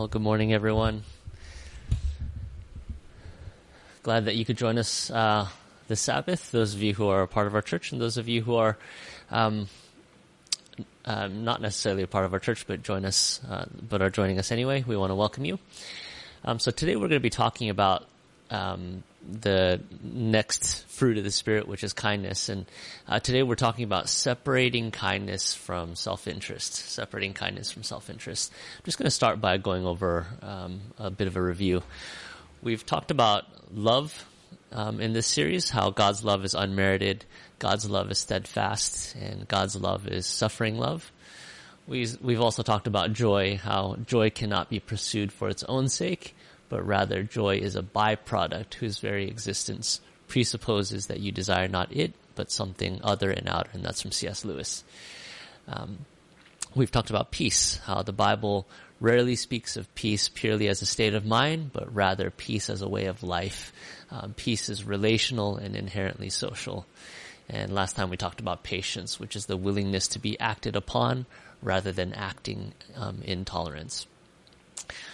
[0.00, 1.02] Well, good morning, everyone.
[4.02, 5.46] Glad that you could join us uh,
[5.88, 6.52] this Sabbath.
[6.52, 8.54] Those of you who are a part of our church, and those of you who
[8.54, 8.78] are
[9.30, 9.68] um,
[11.04, 14.38] um, not necessarily a part of our church, but join us, uh, but are joining
[14.38, 14.82] us anyway.
[14.86, 15.58] We want to welcome you.
[16.46, 18.06] Um, so today we're going to be talking about
[18.50, 22.48] um, the next fruit of the spirit, which is kindness.
[22.48, 22.66] And
[23.06, 26.74] uh, today we're talking about separating kindness from self-interest.
[26.74, 28.52] Separating kindness from self-interest.
[28.78, 31.82] I'm just going to start by going over um, a bit of a review.
[32.62, 34.26] We've talked about love
[34.72, 37.24] um, in this series, how God's love is unmerited,
[37.58, 41.10] God's love is steadfast, and God's love is suffering love.
[41.86, 46.36] We've, we've also talked about joy, how joy cannot be pursued for its own sake,
[46.70, 52.14] but rather joy is a byproduct whose very existence presupposes that you desire not it,
[52.34, 54.44] but something other and outer, and that's from C.S.
[54.46, 54.84] Lewis.
[55.68, 56.06] Um,
[56.74, 58.66] we've talked about peace, how the Bible
[59.00, 62.88] rarely speaks of peace purely as a state of mind, but rather peace as a
[62.88, 63.72] way of life.
[64.10, 66.86] Um, peace is relational and inherently social.
[67.48, 71.26] And last time we talked about patience, which is the willingness to be acted upon
[71.62, 74.06] rather than acting um, in tolerance.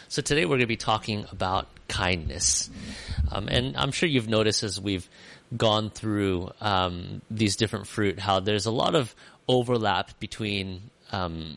[0.08, 2.70] So today we're going to be talking about kindness.
[3.30, 5.08] Um, and I'm sure you've noticed as we've
[5.56, 9.14] gone through um, these different fruit how there's a lot of
[9.48, 11.56] overlap between um,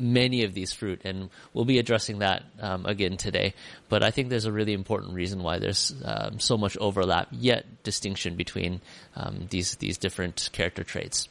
[0.00, 3.54] many of these fruit, and we'll be addressing that um, again today.
[3.88, 7.82] But I think there's a really important reason why there's um, so much overlap, yet
[7.82, 8.80] distinction between
[9.14, 11.28] um, these these different character traits.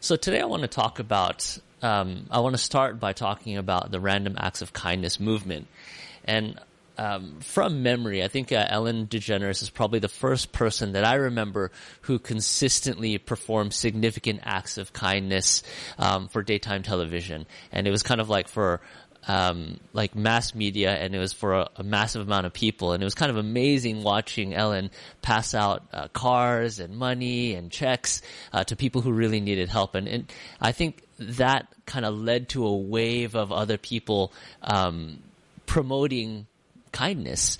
[0.00, 3.90] So today I want to talk about um, I want to start by talking about
[3.90, 5.66] the random acts of kindness movement.
[6.24, 6.58] And
[6.98, 11.14] um, from memory, I think uh, Ellen DeGeneres is probably the first person that I
[11.14, 11.70] remember
[12.02, 15.62] who consistently performed significant acts of kindness
[15.98, 18.80] um, for daytime television, and it was kind of like for
[19.26, 23.02] um, like mass media, and it was for a, a, massive amount of people, and
[23.02, 24.90] it was kind of amazing watching Ellen
[25.22, 28.20] pass out uh, cars and money and checks
[28.52, 31.02] uh, to people who really needed help, and, and I think
[31.36, 35.18] that kind of led to a wave of other people um,
[35.66, 36.46] promoting
[36.92, 37.58] kindness.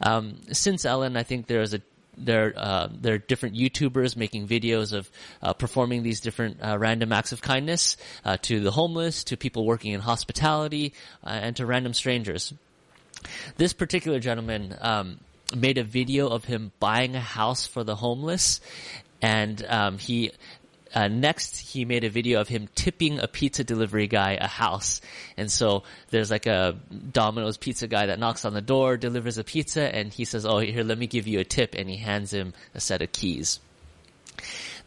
[0.00, 1.82] Um, since Ellen, I think there is a
[2.20, 5.10] there uh, there are different YouTubers making videos of
[5.42, 9.64] uh, performing these different uh, random acts of kindness uh, to the homeless, to people
[9.64, 10.94] working in hospitality,
[11.24, 12.52] uh, and to random strangers.
[13.56, 15.20] This particular gentleman um,
[15.54, 18.60] made a video of him buying a house for the homeless,
[19.22, 20.32] and um, he
[20.94, 25.00] uh, next, he made a video of him tipping a pizza delivery guy a house.
[25.36, 26.76] And so there's like a
[27.12, 30.58] Domino's pizza guy that knocks on the door, delivers a pizza, and he says, oh,
[30.58, 31.74] here, let me give you a tip.
[31.74, 33.60] And he hands him a set of keys.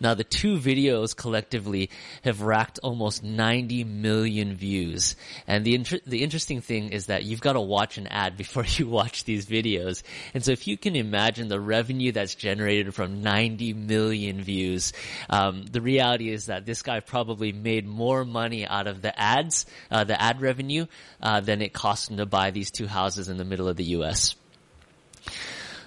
[0.01, 1.91] Now the two videos collectively
[2.23, 5.15] have racked almost 90 million views.
[5.47, 8.65] And the inter- the interesting thing is that you've got to watch an ad before
[8.65, 10.01] you watch these videos.
[10.33, 14.91] And so if you can imagine the revenue that's generated from 90 million views,
[15.29, 19.67] um, the reality is that this guy probably made more money out of the ads,
[19.91, 20.87] uh, the ad revenue,
[21.21, 23.83] uh, than it cost him to buy these two houses in the middle of the
[23.83, 24.35] U.S.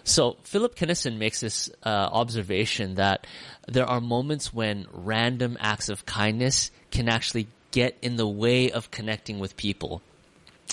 [0.04, 3.26] So Philip Kenneson makes this uh, observation that
[3.66, 8.90] there are moments when random acts of kindness can actually get in the way of
[8.90, 10.02] connecting with people.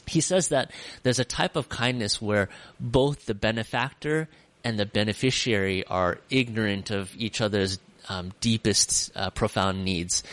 [0.05, 0.71] He says that
[1.03, 2.49] there's a type of kindness where
[2.79, 4.27] both the benefactor
[4.63, 7.79] and the beneficiary are ignorant of each other's
[8.11, 10.23] um, deepest, uh, profound needs.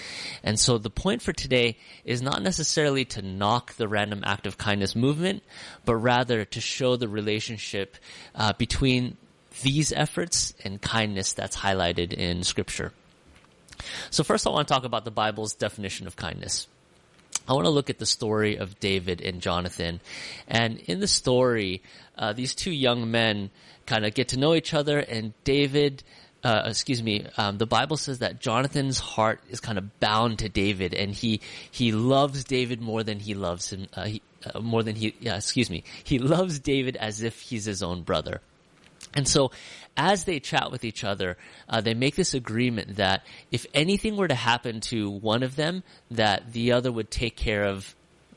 [0.43, 4.59] And so the point for today is not necessarily to knock the random act of
[4.59, 5.45] kindness movement,
[5.85, 7.97] but rather to show the relationship
[8.35, 9.17] uh, between
[9.63, 12.93] these efforts and kindness that's highlighted in scripture.
[14.11, 16.67] So first I want to talk about the Bible's definition of kindness.
[17.47, 20.01] I want to look at the story of David and Jonathan.
[20.49, 21.83] And in the story,
[22.17, 23.51] uh, these two young men
[23.87, 26.03] kind of get to know each other and David
[26.45, 30.49] uh, excuse me, um, the Bible says that Jonathan's heart is kind of bound to
[30.49, 31.41] David, and he
[31.71, 33.89] he loves David more than he loves him.
[33.93, 37.83] Uh, he, uh, more than he, excuse me, he loves David as if he's his
[37.83, 38.41] own brother.
[39.15, 39.51] And so,
[39.97, 41.37] as they chat with each other,
[41.69, 45.83] uh, they make this agreement that if anything were to happen to one of them,
[46.11, 47.97] that the other would take care of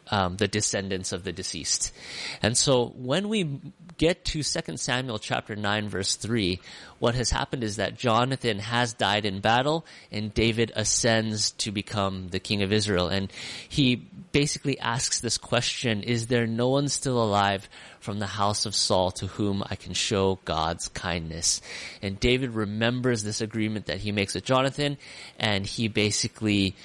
[0.09, 1.93] um, the descendants of the deceased.
[2.41, 3.59] And so when we
[3.97, 6.59] get to 2 Samuel chapter 9 verse 3,
[6.99, 12.29] what has happened is that Jonathan has died in battle and David ascends to become
[12.29, 13.07] the king of Israel.
[13.07, 13.31] And
[13.69, 17.69] he basically asks this question, is there no one still alive
[17.99, 21.61] from the house of Saul to whom I can show God's kindness?
[22.01, 24.97] And David remembers this agreement that he makes with Jonathan
[25.39, 26.75] and he basically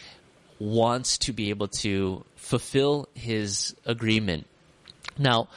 [0.59, 4.47] wants to be able to fulfill his agreement
[5.19, 5.49] Now,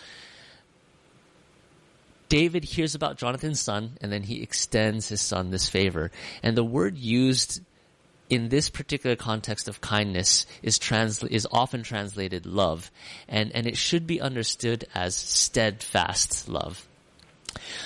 [2.30, 6.12] David hears about Jonathan's son, and then he extends his son this favor.
[6.44, 7.62] And the word used
[8.30, 12.92] in this particular context of kindness is transla- is often translated love,
[13.28, 16.88] and and it should be understood as steadfast love.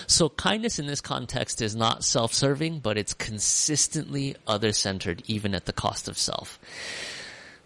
[0.08, 5.74] So kindness in this context is not self-serving, but it's consistently other-centered, even at the
[5.74, 6.60] cost of self.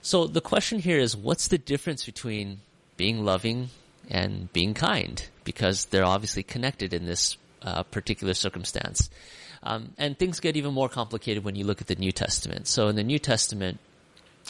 [0.07, 2.62] So the question here is, what's the difference between
[2.95, 3.71] being loving
[4.09, 5.21] and being kind?
[5.44, 9.09] Because they're obviously connected in this uh, particular circumstance.
[9.63, 12.68] Um, and things get even more complicated when you look at the New Testament.
[12.68, 13.80] So in the New Testament,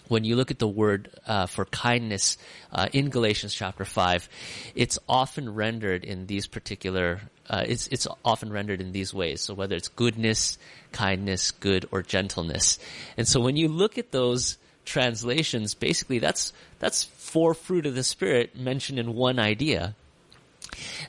[0.10, 2.38] when you look at the word uh, for kindness
[2.72, 4.30] uh, in Galatians chapter five,
[4.76, 7.20] it's often rendered in these particular.
[7.50, 9.42] Uh, it's it's often rendered in these ways.
[9.42, 10.60] So whether it's goodness,
[10.92, 12.78] kindness, good, or gentleness,
[13.18, 18.04] and so when you look at those translations, basically that's that's four fruit of the
[18.04, 19.94] spirit mentioned in one idea.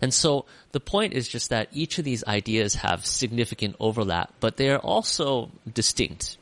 [0.00, 4.56] And so the point is just that each of these ideas have significant overlap, but
[4.56, 6.36] they are also distinct.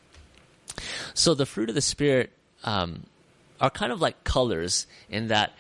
[1.14, 2.30] So the fruit of the spirit
[2.64, 3.04] um,
[3.60, 5.52] are kind of like colors in that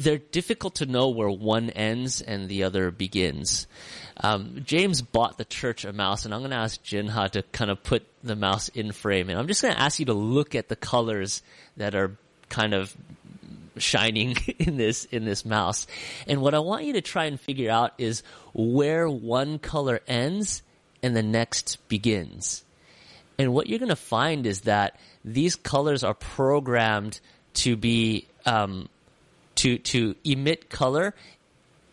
[0.00, 3.66] they're difficult to know where one ends and the other begins.
[4.16, 7.70] Um, James bought the church a mouse, and I'm going to ask Jinha to kind
[7.70, 10.54] of put the mouse in frame, and I'm just going to ask you to look
[10.54, 11.42] at the colors
[11.76, 12.16] that are
[12.48, 12.96] kind of
[13.76, 15.86] shining in this in this mouse.
[16.26, 18.22] And what I want you to try and figure out is
[18.54, 20.62] where one color ends
[21.02, 22.64] and the next begins.
[23.38, 27.20] And what you're going to find is that these colors are programmed
[27.54, 28.88] to be um,
[29.60, 31.14] to to emit color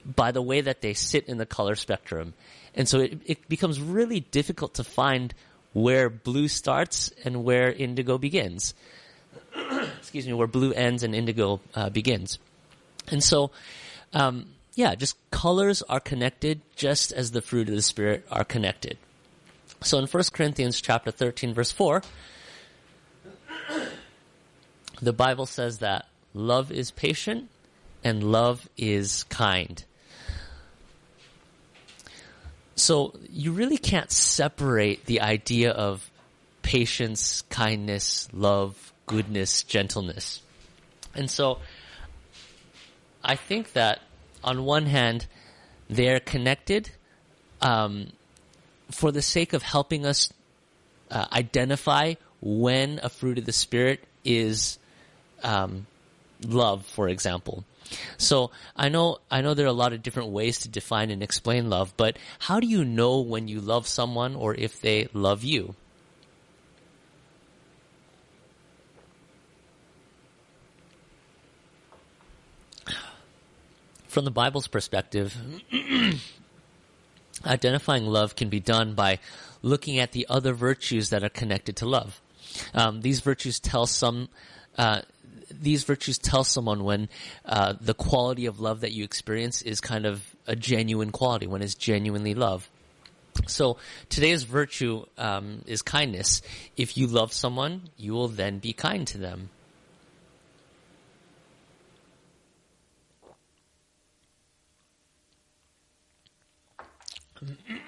[0.06, 2.34] by the way that they sit in the color spectrum.
[2.74, 5.34] And so it, it becomes really difficult to find
[5.74, 8.74] where blue starts and where indigo begins.
[9.98, 12.40] excuse me, where blue ends and indigo uh, begins.
[13.10, 13.52] And so,
[14.14, 18.98] um, yeah, just colors are connected just as the fruit of the Spirit are connected.
[19.82, 22.02] So in 1 Corinthians chapter 13 verse 4,
[25.02, 27.50] the Bible says that love is patient
[28.04, 29.84] and love is kind.
[32.76, 36.10] So you really can't separate the idea of
[36.62, 40.42] patience, kindness, love, goodness, gentleness.
[41.16, 41.60] And so
[43.24, 44.02] I think that
[44.44, 45.26] on one hand,
[45.90, 46.92] they're connected
[47.62, 48.12] um,
[48.92, 50.32] for the sake of helping us
[51.10, 54.78] uh, identify when a fruit of the Spirit is
[55.44, 55.88] um,
[56.46, 57.64] love, for example.
[58.18, 61.24] So I know I know there are a lot of different ways to define and
[61.24, 65.44] explain love, but how do you know when you love someone or if they love
[65.44, 65.76] you?
[74.18, 75.38] from the Bible's perspective,
[77.46, 79.20] identifying love can be done by
[79.62, 82.20] looking at the other virtues that are connected to love.
[82.74, 84.30] Um, these virtues tell some.
[84.76, 85.02] Uh,
[85.50, 87.10] these virtues tell someone when
[87.46, 91.62] uh, the quality of love that you experience is kind of a genuine quality, when
[91.62, 92.70] it's genuinely love.
[93.46, 93.78] So
[94.10, 96.42] today's virtue um, is kindness.
[96.76, 99.50] If you love someone, you will then be kind to them.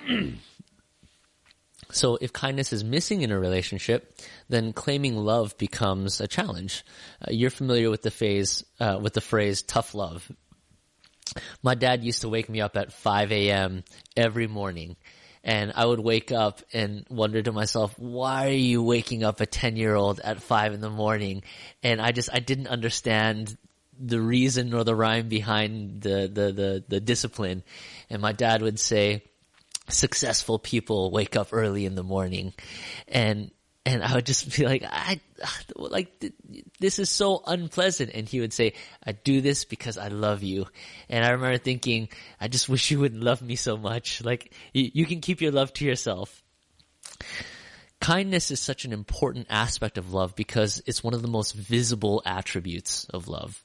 [1.92, 4.16] so if kindness is missing in a relationship,
[4.48, 6.86] then claiming love becomes a challenge.
[7.22, 10.32] Uh, you're familiar with the phase, uh, with the phrase tough love.
[11.62, 13.84] My dad used to wake me up at 5 a.m.
[14.16, 14.96] every morning
[15.44, 19.46] and I would wake up and wonder to myself, why are you waking up a
[19.46, 21.44] 10 year old at 5 in the morning?
[21.82, 23.58] And I just, I didn't understand
[23.98, 27.64] the reason or the rhyme behind the, the, the, the discipline.
[28.10, 29.24] And my dad would say,
[29.90, 32.54] successful people wake up early in the morning
[33.08, 33.52] and
[33.86, 35.20] and I would just be like, I,
[35.76, 36.32] like,
[36.80, 38.12] this is so unpleasant.
[38.14, 40.68] And he would say, I do this because I love you.
[41.10, 44.24] And I remember thinking, I just wish you wouldn't love me so much.
[44.24, 46.44] Like, you, you can keep your love to yourself.
[48.00, 52.22] Kindness is such an important aspect of love because it's one of the most visible
[52.26, 53.64] attributes of love.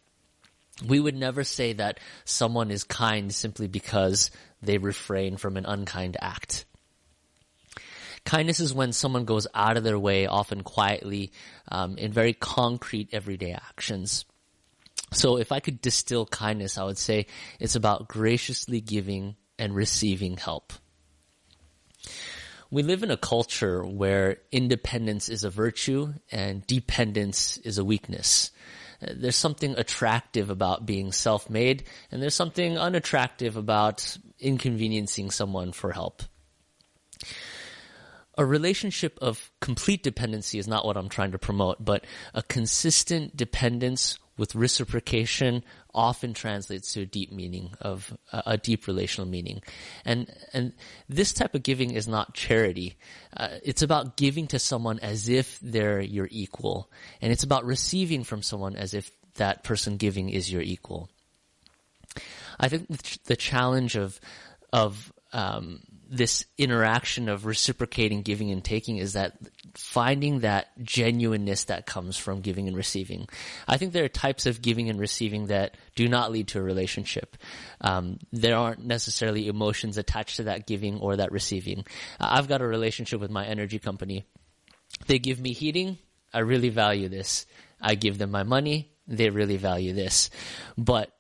[0.83, 4.31] We would never say that someone is kind simply because
[4.63, 6.65] they refrain from an unkind act.
[8.25, 11.33] Kindness is when someone goes out of their way, often quietly,
[11.69, 14.25] um, in very concrete everyday actions.
[15.13, 17.27] So if I could distill kindness, I would say
[17.61, 20.73] it's about graciously giving and receiving help.
[22.71, 28.51] We live in a culture where independence is a virtue and dependence is a weakness.
[29.13, 36.23] There's something attractive about being self-made, and there's something unattractive about inconveniencing someone for help.
[38.37, 43.37] A relationship of complete dependency is not what I'm trying to promote, but a consistent
[43.37, 45.63] dependence with reciprocation
[45.95, 49.63] often translates to a deep meaning of uh, a deep relational meaning.
[50.05, 50.73] And, and
[51.09, 52.97] this type of giving is not charity.
[53.37, 56.91] Uh, it's about giving to someone as if they're your equal.
[57.21, 61.09] And it's about receiving from someone as if that person giving is your equal.
[62.59, 62.89] I think
[63.25, 64.21] the challenge of,
[64.73, 69.37] of, um, this interaction of reciprocating giving and taking is that
[69.75, 73.29] finding that genuineness that comes from giving and receiving.
[73.67, 76.63] I think there are types of giving and receiving that do not lead to a
[76.63, 77.37] relationship.
[77.81, 81.85] Um, there aren't necessarily emotions attached to that giving or that receiving.
[82.21, 84.25] I've got a relationship with my energy company.
[85.07, 85.99] They give me heating.
[86.33, 87.47] I really value this.
[87.81, 88.93] I give them my money.
[89.07, 90.31] They really value this.
[90.79, 91.11] But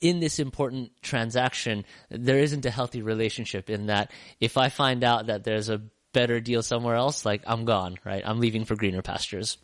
[0.00, 4.10] in this important transaction, there isn't a healthy relationship in that
[4.40, 5.82] if I find out that there's a
[6.12, 8.22] better deal somewhere else, like I'm gone, right?
[8.24, 9.58] I'm leaving for greener pastures.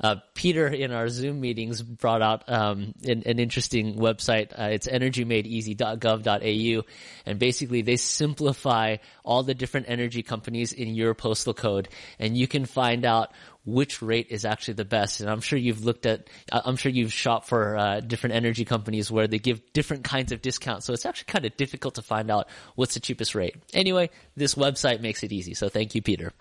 [0.00, 4.52] Uh, Peter in our Zoom meetings brought out um, an, an, interesting website.
[4.58, 6.82] Uh, it's energymadeeasy.gov.au,
[7.26, 12.46] and basically they simplify all the different energy companies in your postal code, and you
[12.48, 13.32] can find out
[13.64, 15.20] which rate is actually the best.
[15.20, 19.10] And I'm sure you've looked at, I'm sure you've shopped for uh, different energy companies
[19.10, 20.86] where they give different kinds of discounts.
[20.86, 23.56] So it's actually kind of difficult to find out what's the cheapest rate.
[23.72, 25.54] Anyway, this website makes it easy.
[25.54, 26.32] So thank you, Peter.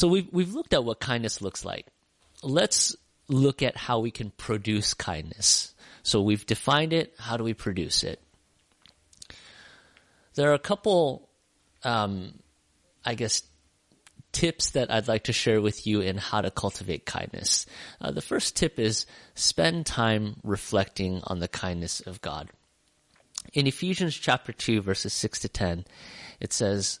[0.00, 1.86] So we've we've looked at what kindness looks like.
[2.42, 2.96] Let's
[3.28, 5.74] look at how we can produce kindness.
[6.02, 7.12] So we've defined it.
[7.18, 8.18] How do we produce it?
[10.36, 11.28] There are a couple,
[11.84, 12.32] um,
[13.04, 13.42] I guess,
[14.32, 17.66] tips that I'd like to share with you in how to cultivate kindness.
[18.00, 19.04] Uh, the first tip is
[19.34, 22.48] spend time reflecting on the kindness of God.
[23.52, 25.84] In Ephesians chapter 2 verses 6 to 10,
[26.40, 27.00] it says,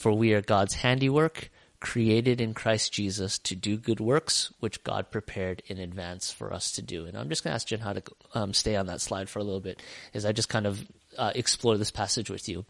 [0.00, 5.10] For we are God's handiwork, created in Christ Jesus to do good works, which God
[5.10, 7.04] prepared in advance for us to do.
[7.04, 9.44] And I'm just going to ask Jinha to um, stay on that slide for a
[9.44, 9.82] little bit,
[10.14, 10.82] as I just kind of
[11.18, 12.64] uh, explore this passage with you.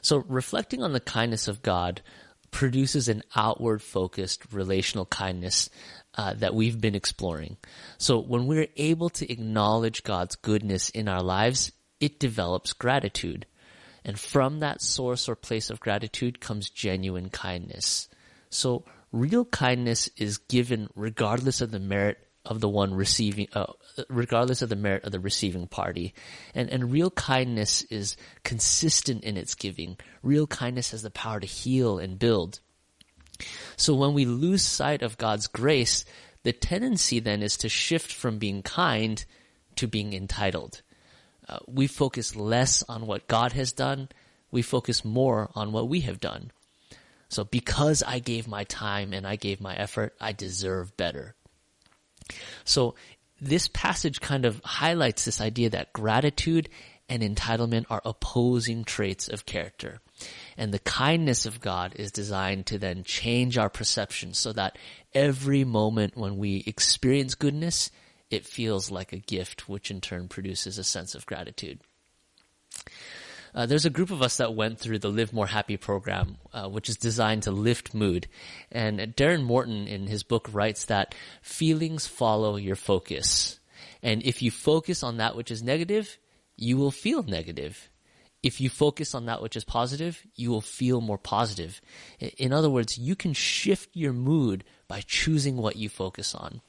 [0.00, 2.00] So reflecting on the kindness of God
[2.50, 5.68] produces an outward focused relational kindness
[6.14, 7.58] uh, that we've been exploring.
[7.98, 13.44] So when we're able to acknowledge God's goodness in our lives, it develops gratitude.
[14.04, 18.08] And from that source or place of gratitude comes genuine kindness.
[18.50, 23.72] So real kindness is given regardless of the merit of the one receiving, uh,
[24.08, 26.14] regardless of the merit of the receiving party.
[26.54, 29.96] And, and real kindness is consistent in its giving.
[30.22, 32.60] Real kindness has the power to heal and build.
[33.76, 36.04] So when we lose sight of God's grace,
[36.42, 39.24] the tendency then is to shift from being kind
[39.76, 40.82] to being entitled.
[41.48, 44.08] Uh, we focus less on what God has done.
[44.50, 46.50] We focus more on what we have done.
[47.28, 51.34] So because I gave my time and I gave my effort, I deserve better.
[52.64, 52.94] So
[53.40, 56.68] this passage kind of highlights this idea that gratitude
[57.08, 60.00] and entitlement are opposing traits of character.
[60.56, 64.78] And the kindness of God is designed to then change our perception so that
[65.12, 67.90] every moment when we experience goodness,
[68.34, 71.80] it feels like a gift, which in turn produces a sense of gratitude.
[73.54, 76.68] Uh, there's a group of us that went through the Live More Happy program, uh,
[76.68, 78.26] which is designed to lift mood.
[78.72, 83.60] And Darren Morton in his book writes that feelings follow your focus.
[84.02, 86.18] And if you focus on that which is negative,
[86.56, 87.90] you will feel negative.
[88.42, 91.80] If you focus on that which is positive, you will feel more positive.
[92.18, 96.60] In other words, you can shift your mood by choosing what you focus on.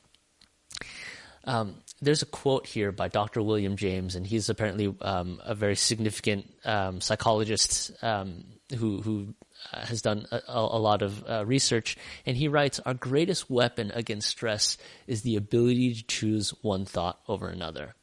[1.45, 3.41] Um, there's a quote here by Dr.
[3.41, 8.45] William James, and he's apparently um, a very significant um, psychologist um,
[8.77, 9.33] who who
[9.71, 11.97] uh, has done a, a lot of uh, research.
[12.25, 17.19] And he writes, "Our greatest weapon against stress is the ability to choose one thought
[17.27, 17.95] over another."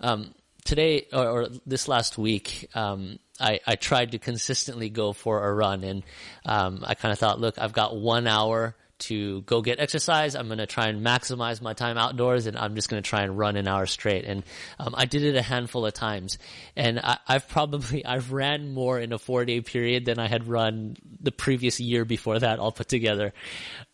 [0.00, 0.34] Um,
[0.64, 5.52] today, or, or, this last week, um, I, I, tried to consistently go for a
[5.52, 6.02] run, and
[6.46, 10.34] um, I kind of thought, look, I've got one hour to go get exercise.
[10.34, 13.22] I'm going to try and maximize my time outdoors and I'm just going to try
[13.22, 14.24] and run an hour straight.
[14.24, 14.44] And,
[14.78, 16.38] um, I did it a handful of times
[16.76, 20.46] and I, have probably, I've ran more in a four day period than I had
[20.46, 23.32] run the previous year before that all put together.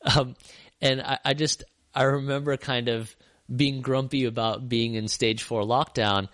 [0.02, 0.34] Um,
[0.80, 3.14] and I, I just, I remember kind of
[3.54, 6.28] being grumpy about being in stage four lockdown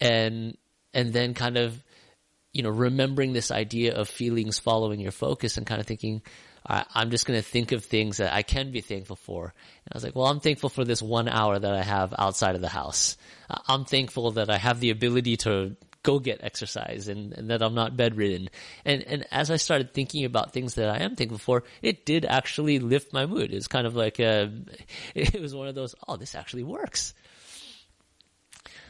[0.00, 0.56] and,
[0.94, 1.82] and then kind of,
[2.52, 6.22] you know, remembering this idea of feelings following your focus and kind of thinking,
[6.66, 9.44] I, am just going to think of things that I can be thankful for.
[9.44, 12.54] And I was like, well, I'm thankful for this one hour that I have outside
[12.54, 13.16] of the house.
[13.66, 17.74] I'm thankful that I have the ability to go get exercise and, and, that I'm
[17.74, 18.50] not bedridden.
[18.84, 22.24] And, and as I started thinking about things that I am thankful for, it did
[22.24, 23.52] actually lift my mood.
[23.52, 24.50] It's kind of like, a,
[25.14, 27.14] it was one of those, oh, this actually works.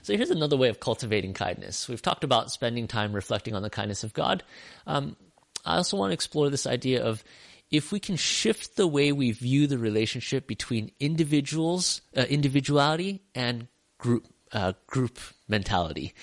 [0.02, 1.88] So here's another way of cultivating kindness.
[1.88, 4.42] We've talked about spending time reflecting on the kindness of God.
[4.86, 5.16] Um,
[5.64, 7.22] I also want to explore this idea of
[7.70, 13.68] if we can shift the way we view the relationship between individuals, uh, individuality and
[13.96, 16.14] group, uh, group mentality.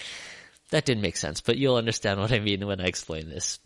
[0.71, 3.59] That didn't make sense, but you'll understand what I mean when I explain this.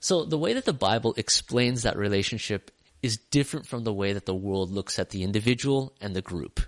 [0.00, 4.26] So the way that the Bible explains that relationship is different from the way that
[4.26, 6.60] the world looks at the individual and the group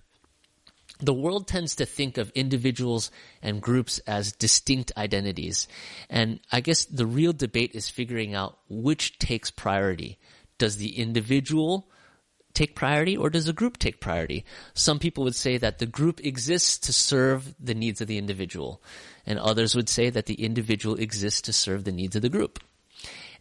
[1.02, 3.11] the world tends to think of individuals
[3.42, 5.66] and groups as distinct identities.
[6.09, 10.18] And I guess the real debate is figuring out which takes priority.
[10.59, 11.88] Does the individual
[12.54, 14.44] take priority or does the group take priority?
[14.75, 18.80] Some people would say that the group exists to serve the needs of the individual.
[19.26, 22.61] And others would say that the individual exists to serve the needs of the group.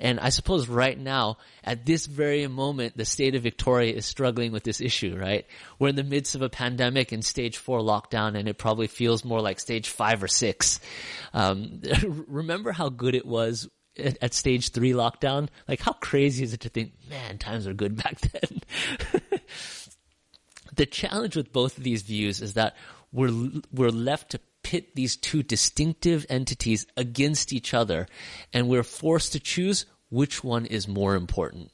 [0.02, 4.52] And I suppose right now, at this very moment, the state of Victoria is struggling
[4.52, 5.46] with this issue, right?
[5.78, 9.24] We're in the midst of a pandemic and stage four lockdown and it probably feels
[9.24, 10.80] more like stage five or six.
[11.34, 11.82] Um,
[12.28, 15.50] remember how good it was at, at, stage three lockdown?
[15.68, 18.62] Like how crazy is it to think, man, times were good back then?
[20.76, 22.76] the challenge with both of these views is that
[23.12, 24.40] we're, we're left to
[24.72, 28.08] pit these two distinctive entities against each other
[28.54, 31.70] and we're forced to choose which one is more important.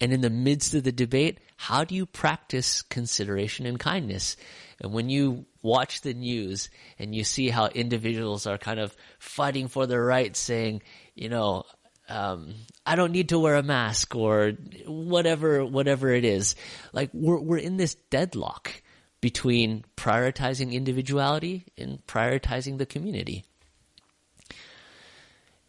[0.00, 4.38] And in the midst of the debate, how do you practice consideration and kindness?
[4.80, 9.68] And when you watch the news and you see how individuals are kind of fighting
[9.68, 10.80] for their rights, saying,
[11.14, 11.64] you know,
[12.08, 12.54] um,
[12.86, 14.52] I don't need to wear a mask or
[14.86, 16.54] whatever, whatever it is.
[16.94, 18.80] Like we're, we're in this deadlock
[19.20, 23.44] between prioritizing individuality and prioritizing the community.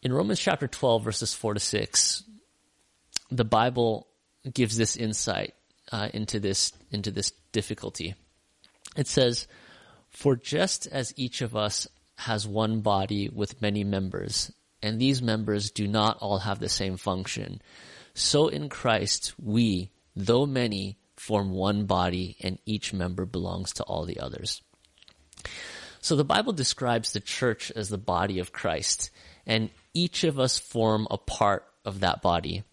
[0.02, 2.24] In Romans chapter 12 verses 4 to 6,
[3.32, 4.08] the Bible
[4.54, 5.54] gives this insight
[5.92, 8.16] uh, into this into this difficulty.
[8.96, 9.48] It says,
[10.10, 15.72] "For just as each of us has one body with many members, and these members
[15.72, 17.62] do not all have the same function,
[18.14, 24.06] so in Christ we, though many, form one body and each member belongs to all
[24.06, 24.62] the others.
[26.02, 29.12] So the Bible describes the church as the body of Christ
[29.46, 32.64] and each of us form a part of that body.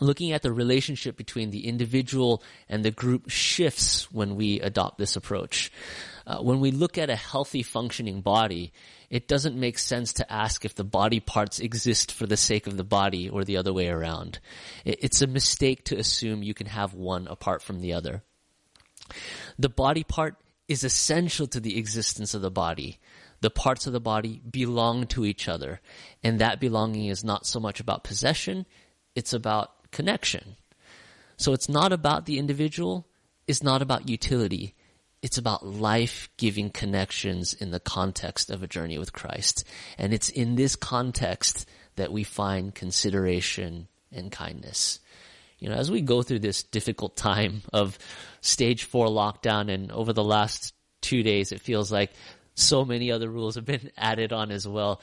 [0.00, 5.16] Looking at the relationship between the individual and the group shifts when we adopt this
[5.16, 5.70] approach.
[6.26, 8.72] Uh, when we look at a healthy functioning body,
[9.10, 12.76] it doesn't make sense to ask if the body parts exist for the sake of
[12.76, 14.38] the body or the other way around.
[14.84, 18.22] It's a mistake to assume you can have one apart from the other.
[19.58, 20.36] The body part
[20.68, 22.98] is essential to the existence of the body.
[23.40, 25.80] The parts of the body belong to each other.
[26.22, 28.66] And that belonging is not so much about possession,
[29.14, 30.56] it's about connection.
[31.36, 33.06] So it's not about the individual,
[33.46, 34.74] it's not about utility
[35.22, 39.64] it's about life-giving connections in the context of a journey with Christ.
[39.96, 44.98] And it's in this context that we find consideration and kindness.
[45.58, 47.98] You know, as we go through this difficult time of
[48.40, 52.10] stage four lockdown and over the last two days, it feels like
[52.54, 55.00] so many other rules have been added on as well.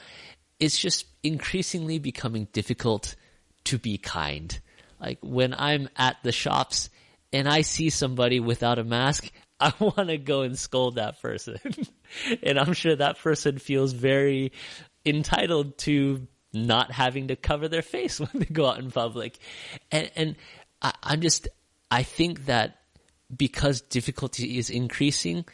[0.58, 3.16] It's just increasingly becoming difficult
[3.64, 4.60] to be kind.
[5.00, 6.90] Like when I'm at the shops
[7.32, 9.30] and I see somebody without a mask,
[9.62, 11.58] I want to go and scold that person.
[12.42, 14.52] and I'm sure that person feels very
[15.04, 19.38] entitled to not having to cover their face when they go out in public.
[19.92, 20.36] And, and
[20.80, 21.48] I, I'm just,
[21.90, 22.78] I think that
[23.36, 25.44] because difficulty is increasing,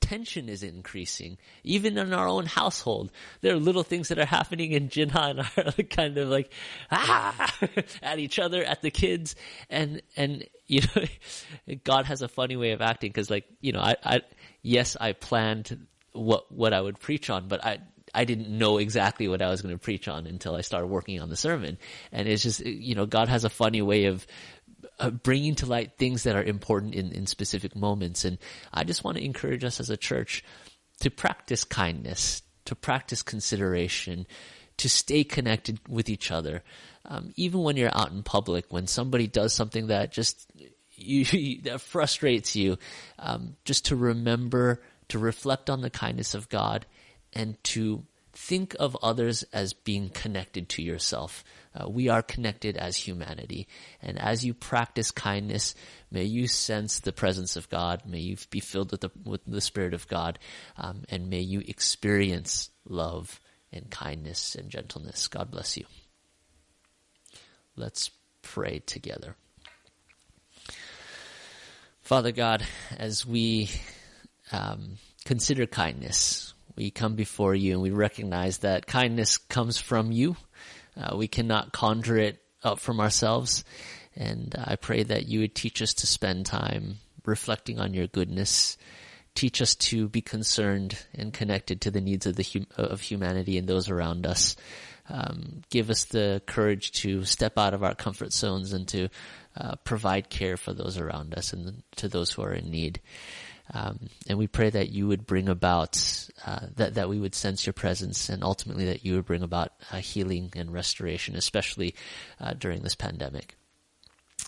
[0.00, 1.38] tension is increasing.
[1.64, 5.68] Even in our own household, there are little things that are happening in Jinha and
[5.68, 6.52] are kind of like,
[6.90, 7.54] ah,
[8.02, 9.34] at each other, at the kids.
[9.70, 13.80] And, and, you know, God has a funny way of acting because like, you know,
[13.80, 14.20] I, I,
[14.62, 17.78] yes, I planned what, what I would preach on, but I,
[18.14, 21.20] I didn't know exactly what I was going to preach on until I started working
[21.20, 21.78] on the sermon.
[22.12, 24.26] And it's just, you know, God has a funny way of
[24.98, 28.24] uh, bringing to light things that are important in, in specific moments.
[28.24, 28.38] And
[28.72, 30.44] I just want to encourage us as a church
[31.00, 34.26] to practice kindness, to practice consideration,
[34.78, 36.62] to stay connected with each other.
[37.08, 40.50] Um, even when you're out in public, when somebody does something that just
[40.94, 42.78] you, that frustrates you,
[43.18, 46.86] um, just to remember to reflect on the kindness of God
[47.32, 51.42] and to think of others as being connected to yourself.
[51.74, 53.66] Uh, we are connected as humanity.
[54.00, 55.74] And as you practice kindness,
[56.10, 58.02] may you sense the presence of God.
[58.06, 60.38] May you be filled with the, with the Spirit of God.
[60.76, 63.40] Um, and may you experience love
[63.72, 65.26] and kindness and gentleness.
[65.26, 65.84] God bless you.
[67.78, 68.10] Let's
[68.42, 69.36] pray together.
[72.00, 72.64] Father God,
[72.96, 73.70] as we
[74.50, 80.36] um, consider kindness, we come before you and we recognize that kindness comes from you.
[80.96, 83.64] Uh, we cannot conjure it up from ourselves.
[84.16, 88.76] And I pray that you would teach us to spend time reflecting on your goodness.
[89.36, 93.56] Teach us to be concerned and connected to the needs of the hum- of humanity
[93.56, 94.56] and those around us.
[95.08, 99.08] Um, give us the courage to step out of our comfort zones and to
[99.56, 103.00] uh, provide care for those around us and to those who are in need.
[103.72, 107.66] Um, and we pray that you would bring about uh, that that we would sense
[107.66, 111.94] your presence, and ultimately that you would bring about uh, healing and restoration, especially
[112.40, 113.56] uh, during this pandemic.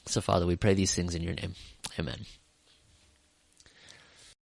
[0.06, 1.54] So, Father, we pray these things in your name.
[1.98, 2.24] Amen.